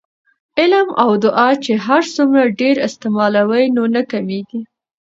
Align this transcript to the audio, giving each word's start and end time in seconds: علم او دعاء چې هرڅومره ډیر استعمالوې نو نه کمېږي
علم 0.59 0.87
او 1.03 1.09
دعاء 1.23 1.53
چې 1.65 1.73
هرڅومره 1.85 2.43
ډیر 2.61 2.75
استعمالوې 2.87 3.63
نو 3.75 3.83
نه 3.95 4.01
کمېږي 4.11 4.61